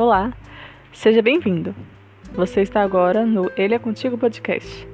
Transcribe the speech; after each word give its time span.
Olá, 0.00 0.32
seja 0.94 1.20
bem-vindo. 1.20 1.74
Você 2.32 2.62
está 2.62 2.80
agora 2.80 3.26
no 3.26 3.52
Ele 3.54 3.74
é 3.74 3.78
Contigo 3.78 4.16
Podcast, 4.16 4.88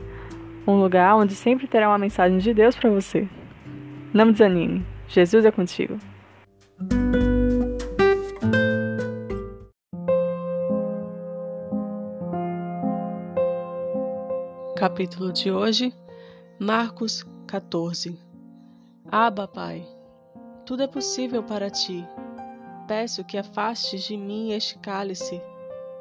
um 0.67 0.81
lugar 0.81 1.15
onde 1.15 1.33
sempre 1.33 1.69
terá 1.69 1.89
uma 1.89 1.97
mensagem 1.97 2.39
de 2.39 2.53
Deus 2.53 2.75
para 2.75 2.91
você. 2.91 3.29
Não 4.13 4.33
desanime, 4.33 4.85
Jesus 5.07 5.45
é 5.45 5.53
contigo. 5.53 5.97
Capítulo 14.77 15.33
de 15.33 15.53
hoje, 15.53 15.95
Marcos 16.59 17.25
14. 17.47 18.19
Aba, 19.09 19.47
Pai, 19.47 19.87
tudo 20.67 20.83
é 20.83 20.89
possível 20.89 21.45
para 21.45 21.71
ti 21.71 22.05
Peço 22.87 23.25
que 23.25 23.37
afastes 23.37 24.05
de 24.05 24.17
mim 24.17 24.53
este 24.53 24.79
cálice, 24.79 25.43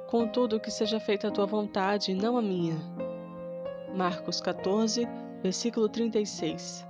contudo 0.08 0.60
que 0.60 0.70
seja 0.70 1.00
feita 1.00 1.30
a 1.30 1.32
tua 1.32 1.48
vontade, 1.48 2.14
não 2.14 2.38
a 2.38 2.42
minha. 2.44 2.76
Marcos 3.96 4.40
14, 4.40 5.08
versículo 5.42 5.90
36. 5.90 6.86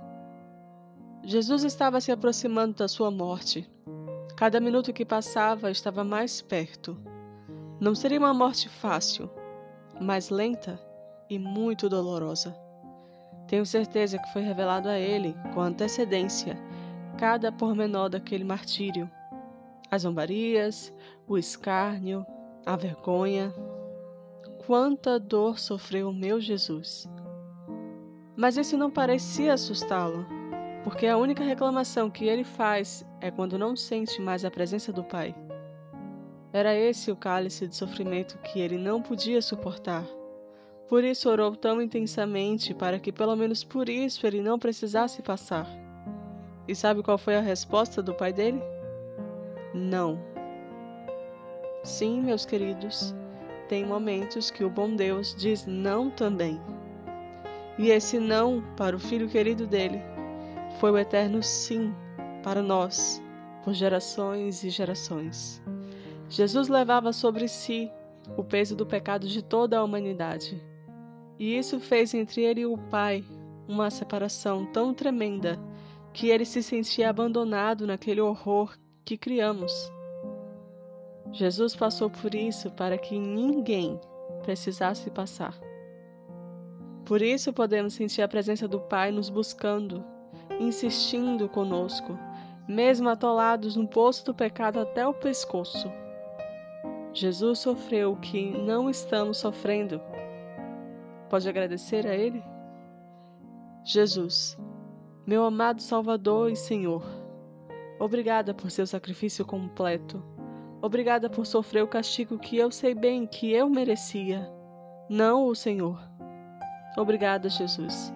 Jesus 1.24 1.64
estava 1.64 1.98
se 1.98 2.12
aproximando 2.12 2.74
da 2.74 2.86
sua 2.86 3.10
morte. 3.10 3.66
Cada 4.36 4.60
minuto 4.60 4.92
que 4.92 5.04
passava 5.04 5.70
estava 5.70 6.04
mais 6.04 6.42
perto. 6.42 6.98
Não 7.80 7.94
seria 7.94 8.18
uma 8.18 8.34
morte 8.34 8.68
fácil, 8.68 9.30
mas 9.98 10.28
lenta 10.28 10.78
e 11.30 11.38
muito 11.38 11.88
dolorosa. 11.88 12.54
Tenho 13.48 13.64
certeza 13.64 14.18
que 14.18 14.32
foi 14.34 14.42
revelado 14.42 14.90
a 14.90 14.98
ele, 14.98 15.34
com 15.54 15.60
antecedência, 15.62 16.54
cada 17.16 17.50
pormenor 17.50 18.10
daquele 18.10 18.44
martírio 18.44 19.10
as 19.90 20.02
zombarias, 20.02 20.92
o 21.26 21.38
escárnio, 21.38 22.26
a 22.64 22.76
vergonha. 22.76 23.52
Quanta 24.66 25.18
dor 25.18 25.58
sofreu 25.58 26.08
o 26.08 26.14
meu 26.14 26.40
Jesus! 26.40 27.08
Mas 28.36 28.56
isso 28.56 28.76
não 28.76 28.90
parecia 28.90 29.54
assustá-lo, 29.54 30.26
porque 30.84 31.06
a 31.06 31.16
única 31.16 31.42
reclamação 31.42 32.10
que 32.10 32.26
ele 32.26 32.44
faz 32.44 33.06
é 33.20 33.30
quando 33.30 33.58
não 33.58 33.74
sente 33.74 34.20
mais 34.20 34.44
a 34.44 34.50
presença 34.50 34.92
do 34.92 35.02
Pai. 35.02 35.34
Era 36.52 36.74
esse 36.74 37.10
o 37.10 37.16
cálice 37.16 37.66
de 37.66 37.76
sofrimento 37.76 38.38
que 38.38 38.60
ele 38.60 38.78
não 38.78 39.00
podia 39.00 39.40
suportar. 39.40 40.04
Por 40.88 41.02
isso 41.02 41.28
orou 41.28 41.56
tão 41.56 41.82
intensamente 41.82 42.72
para 42.72 42.98
que 42.98 43.10
pelo 43.10 43.34
menos 43.34 43.64
por 43.64 43.88
isso 43.88 44.26
ele 44.26 44.40
não 44.40 44.58
precisasse 44.58 45.22
passar. 45.22 45.66
E 46.68 46.74
sabe 46.74 47.02
qual 47.02 47.18
foi 47.18 47.36
a 47.36 47.40
resposta 47.40 48.02
do 48.02 48.14
pai 48.14 48.32
dele? 48.32 48.60
Não. 49.76 50.18
Sim, 51.84 52.20
meus 52.22 52.44
queridos, 52.44 53.14
tem 53.68 53.84
momentos 53.84 54.50
que 54.50 54.64
o 54.64 54.70
bom 54.70 54.94
Deus 54.96 55.34
diz 55.36 55.66
não 55.66 56.10
também. 56.10 56.60
E 57.78 57.90
esse 57.90 58.18
não 58.18 58.62
para 58.76 58.96
o 58.96 59.00
filho 59.00 59.28
querido 59.28 59.66
dele 59.66 60.02
foi 60.80 60.90
o 60.90 60.98
eterno 60.98 61.42
sim 61.42 61.94
para 62.42 62.62
nós, 62.62 63.22
por 63.62 63.74
gerações 63.74 64.64
e 64.64 64.70
gerações. 64.70 65.62
Jesus 66.28 66.68
levava 66.68 67.12
sobre 67.12 67.46
si 67.48 67.90
o 68.36 68.42
peso 68.42 68.74
do 68.74 68.86
pecado 68.86 69.28
de 69.28 69.42
toda 69.42 69.78
a 69.78 69.84
humanidade. 69.84 70.60
E 71.38 71.56
isso 71.56 71.78
fez 71.78 72.14
entre 72.14 72.42
ele 72.42 72.62
e 72.62 72.66
o 72.66 72.78
Pai 72.78 73.24
uma 73.68 73.90
separação 73.90 74.64
tão 74.66 74.94
tremenda 74.94 75.58
que 76.12 76.28
ele 76.28 76.44
se 76.44 76.62
sentia 76.62 77.10
abandonado 77.10 77.86
naquele 77.86 78.20
horror 78.20 78.76
que 79.06 79.16
criamos. 79.16 79.92
Jesus 81.32 81.76
passou 81.76 82.10
por 82.10 82.34
isso 82.34 82.72
para 82.72 82.98
que 82.98 83.16
ninguém 83.16 84.00
precisasse 84.42 85.08
passar. 85.10 85.56
Por 87.04 87.22
isso 87.22 87.52
podemos 87.52 87.94
sentir 87.94 88.22
a 88.22 88.28
presença 88.28 88.66
do 88.66 88.80
Pai 88.80 89.12
nos 89.12 89.30
buscando, 89.30 90.04
insistindo 90.58 91.48
conosco, 91.48 92.18
mesmo 92.66 93.08
atolados 93.08 93.76
no 93.76 93.86
poço 93.86 94.26
do 94.26 94.34
pecado 94.34 94.80
até 94.80 95.06
o 95.06 95.14
pescoço. 95.14 95.88
Jesus 97.12 97.60
sofreu 97.60 98.12
o 98.12 98.16
que 98.16 98.50
não 98.50 98.90
estamos 98.90 99.38
sofrendo. 99.38 100.00
Pode 101.30 101.48
agradecer 101.48 102.06
a 102.08 102.14
Ele? 102.14 102.42
Jesus, 103.84 104.58
meu 105.24 105.44
amado 105.44 105.80
Salvador 105.80 106.50
e 106.50 106.56
Senhor, 106.56 107.04
Obrigada 107.98 108.52
por 108.52 108.70
seu 108.70 108.86
sacrifício 108.86 109.44
completo. 109.44 110.22
Obrigada 110.82 111.30
por 111.30 111.46
sofrer 111.46 111.82
o 111.82 111.88
castigo 111.88 112.38
que 112.38 112.56
eu 112.56 112.70
sei 112.70 112.94
bem 112.94 113.26
que 113.26 113.50
eu 113.52 113.68
merecia, 113.68 114.50
não 115.08 115.46
o 115.46 115.54
Senhor. 115.54 115.98
Obrigada, 116.96 117.48
Jesus. 117.48 118.12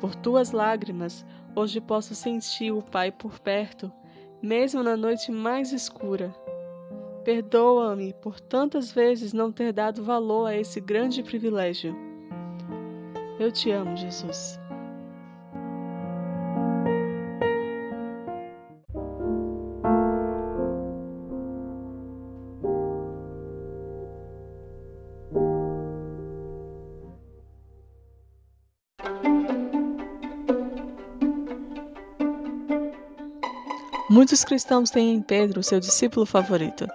Por 0.00 0.14
tuas 0.14 0.52
lágrimas, 0.52 1.26
hoje 1.54 1.80
posso 1.80 2.14
sentir 2.14 2.70
o 2.70 2.82
Pai 2.82 3.10
por 3.10 3.38
perto, 3.40 3.92
mesmo 4.40 4.82
na 4.82 4.96
noite 4.96 5.32
mais 5.32 5.72
escura. 5.72 6.34
Perdoa-me 7.24 8.12
por 8.14 8.38
tantas 8.38 8.92
vezes 8.92 9.32
não 9.32 9.50
ter 9.50 9.72
dado 9.72 10.04
valor 10.04 10.46
a 10.46 10.56
esse 10.56 10.80
grande 10.80 11.22
privilégio. 11.22 11.96
Eu 13.38 13.50
te 13.50 13.70
amo, 13.70 13.96
Jesus. 13.96 14.58
Muitos 34.08 34.44
cristãos 34.44 34.88
têm 34.88 35.14
em 35.14 35.20
Pedro 35.20 35.64
seu 35.64 35.80
discípulo 35.80 36.24
favorito. 36.24 36.86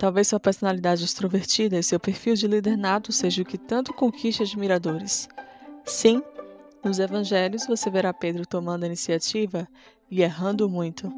Talvez 0.00 0.26
sua 0.26 0.40
personalidade 0.40 1.04
extrovertida 1.04 1.78
e 1.78 1.82
seu 1.82 2.00
perfil 2.00 2.34
de 2.34 2.48
líder 2.48 2.76
nato 2.76 3.12
seja 3.12 3.42
o 3.42 3.44
que 3.44 3.56
tanto 3.56 3.94
conquista 3.94 4.42
admiradores. 4.42 5.28
Sim, 5.84 6.20
nos 6.84 6.98
evangelhos 6.98 7.68
você 7.68 7.88
verá 7.88 8.12
Pedro 8.12 8.44
tomando 8.44 8.82
a 8.82 8.86
iniciativa 8.86 9.68
e 10.10 10.22
errando 10.22 10.68
muito, 10.68 11.08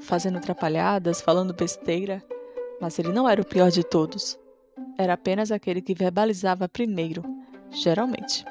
fazendo 0.00 0.36
atrapalhadas, 0.36 1.22
falando 1.22 1.54
besteira, 1.54 2.22
mas 2.78 2.98
ele 2.98 3.10
não 3.10 3.26
era 3.26 3.40
o 3.40 3.46
pior 3.46 3.70
de 3.70 3.82
todos. 3.82 4.38
Era 4.98 5.14
apenas 5.14 5.50
aquele 5.50 5.80
que 5.80 5.94
verbalizava 5.94 6.68
primeiro, 6.68 7.22
geralmente. 7.70 8.44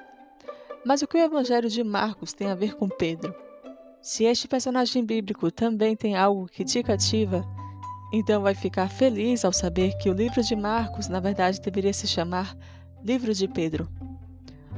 Mas 0.84 1.04
o 1.04 1.08
que 1.08 1.18
o 1.18 1.22
evangelho 1.22 1.70
de 1.70 1.84
Marcos 1.84 2.34
tem 2.34 2.50
a 2.50 2.56
ver 2.56 2.76
com 2.76 2.90
Pedro? 2.90 3.36
Se 4.02 4.24
este 4.24 4.48
personagem 4.48 5.04
bíblico 5.04 5.52
também 5.52 5.94
tem 5.94 6.16
algo 6.16 6.48
que 6.48 6.64
te 6.64 6.82
cativa, 6.82 7.46
então 8.14 8.42
vai 8.42 8.56
ficar 8.56 8.88
feliz 8.88 9.44
ao 9.44 9.52
saber 9.52 9.98
que 9.98 10.10
o 10.10 10.14
livro 10.14 10.42
de 10.42 10.56
Marcos, 10.56 11.10
na 11.10 11.20
verdade, 11.20 11.60
deveria 11.60 11.92
se 11.92 12.08
chamar 12.08 12.56
Livro 13.04 13.34
de 13.34 13.46
Pedro. 13.46 13.90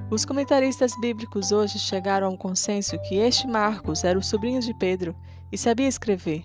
Os 0.09 0.25
comentaristas 0.25 0.99
bíblicos 0.99 1.51
hoje 1.51 1.77
chegaram 1.77 2.27
a 2.27 2.29
um 2.31 2.35
consenso 2.35 2.99
que 3.03 3.15
este 3.15 3.47
Marcos 3.47 4.03
era 4.03 4.17
o 4.17 4.23
sobrinho 4.23 4.59
de 4.59 4.73
Pedro 4.73 5.15
e 5.51 5.57
sabia 5.57 5.87
escrever. 5.87 6.43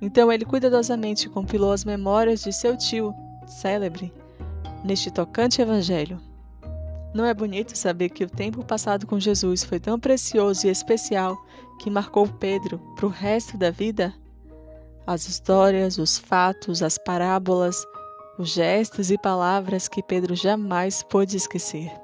Então 0.00 0.32
ele 0.32 0.44
cuidadosamente 0.44 1.28
compilou 1.28 1.72
as 1.72 1.84
memórias 1.84 2.42
de 2.44 2.52
seu 2.52 2.76
tio, 2.76 3.12
célebre, 3.46 4.12
neste 4.84 5.10
tocante 5.10 5.60
evangelho. 5.60 6.20
Não 7.14 7.24
é 7.24 7.32
bonito 7.32 7.78
saber 7.78 8.08
que 8.08 8.24
o 8.24 8.28
tempo 8.28 8.64
passado 8.64 9.06
com 9.06 9.20
Jesus 9.20 9.62
foi 9.62 9.78
tão 9.78 10.00
precioso 10.00 10.66
e 10.66 10.70
especial 10.70 11.40
que 11.78 11.88
marcou 11.88 12.26
Pedro 12.26 12.78
para 12.96 13.06
o 13.06 13.08
resto 13.08 13.56
da 13.56 13.70
vida? 13.70 14.12
As 15.06 15.28
histórias, 15.28 15.96
os 15.96 16.18
fatos, 16.18 16.82
as 16.82 16.98
parábolas, 16.98 17.86
os 18.36 18.48
gestos 18.48 19.12
e 19.12 19.16
palavras 19.16 19.86
que 19.86 20.02
Pedro 20.02 20.34
jamais 20.34 21.04
pôde 21.04 21.36
esquecer. 21.36 22.03